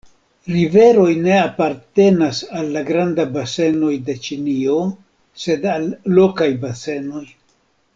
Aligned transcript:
Riveroj 0.51 1.09
ne 1.25 1.35
apartenas 1.39 2.39
al 2.61 2.73
la 2.77 2.83
grandaj 2.89 3.27
basenoj 3.37 3.93
de 4.09 4.19
Ĉinio, 4.29 4.81
sed 5.47 5.73
al 5.79 5.91
lokaj 6.19 6.53
basenoj. 6.69 7.27